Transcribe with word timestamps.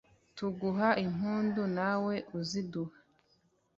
tuguha 0.35 0.89
impundu 1.05 1.63
na 1.75 1.91
we 2.03 2.15
uziduha 2.39 2.97